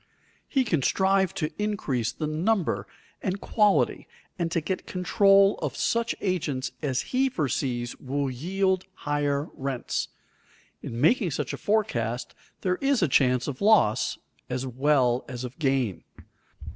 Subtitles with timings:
[0.47, 2.87] He can strive to increase the number
[3.21, 4.07] and quality
[4.39, 10.07] and to get control of such agents as he foresees will yield higher rents.
[10.81, 14.17] In making such a forecast there is chance of loss
[14.49, 16.03] as well as of gain.